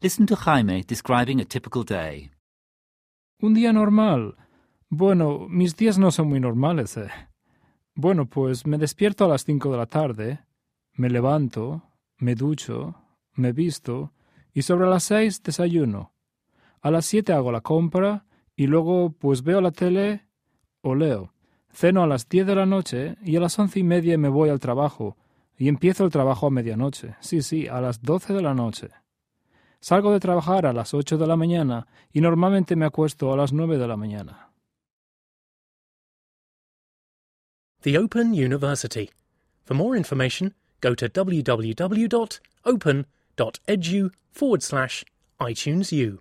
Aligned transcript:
Listen 0.00 0.26
to 0.26 0.36
Jaime 0.36 0.84
describing 0.86 1.40
a 1.40 1.44
typical 1.44 1.82
day. 1.82 2.30
Un 3.42 3.52
día 3.54 3.72
normal. 3.72 4.36
Bueno, 4.88 5.48
mis 5.48 5.74
días 5.74 5.98
no 5.98 6.12
son 6.12 6.28
muy 6.28 6.38
normales, 6.38 6.96
eh. 6.96 7.10
Bueno, 7.96 8.26
pues 8.26 8.64
me 8.64 8.78
despierto 8.78 9.24
a 9.24 9.28
las 9.28 9.44
cinco 9.44 9.72
de 9.72 9.76
la 9.76 9.86
tarde, 9.86 10.44
me 10.92 11.10
levanto, 11.10 11.82
me 12.16 12.36
ducho, 12.36 12.94
me 13.34 13.50
visto 13.50 14.12
y 14.54 14.62
sobre 14.62 14.86
las 14.88 15.02
seis 15.02 15.42
desayuno. 15.42 16.12
A 16.80 16.92
las 16.92 17.04
siete 17.04 17.32
hago 17.32 17.50
la 17.50 17.60
compra 17.60 18.24
y 18.54 18.68
luego 18.68 19.10
pues 19.10 19.42
veo 19.42 19.60
la 19.60 19.72
tele 19.72 20.28
o 20.80 20.94
leo. 20.94 21.34
Ceno 21.72 22.04
a 22.04 22.06
las 22.06 22.28
diez 22.28 22.46
de 22.46 22.54
la 22.54 22.66
noche 22.66 23.16
y 23.24 23.34
a 23.34 23.40
las 23.40 23.58
once 23.58 23.80
y 23.80 23.82
media 23.82 24.16
me 24.16 24.28
voy 24.28 24.50
al 24.50 24.60
trabajo 24.60 25.16
y 25.56 25.66
empiezo 25.66 26.04
el 26.04 26.12
trabajo 26.12 26.46
a 26.46 26.50
medianoche. 26.50 27.16
Sí, 27.18 27.42
sí, 27.42 27.66
a 27.66 27.80
las 27.80 28.00
doce 28.00 28.32
de 28.32 28.42
la 28.42 28.54
noche. 28.54 28.90
Salgo 29.80 30.12
de 30.12 30.20
trabajar 30.20 30.66
a 30.66 30.72
las 30.72 30.92
ocho 30.94 31.18
de 31.18 31.26
la 31.26 31.36
mañana 31.36 31.86
y 32.12 32.20
normalmente 32.20 32.76
me 32.76 32.86
acuesto 32.86 33.32
a 33.32 33.36
las 33.36 33.52
nueve 33.52 33.78
de 33.78 33.88
la 33.88 33.96
mañana. 33.96 34.50
The 37.82 37.96
Open 37.96 38.32
University. 38.32 39.10
For 39.64 39.74
more 39.74 39.96
information, 39.96 40.54
go 40.80 40.96
to 40.96 41.08
www.open.edu 41.08 42.40
forward 44.32 44.62
slash 44.62 45.04
iTunes 45.40 45.92
U. 45.92 46.18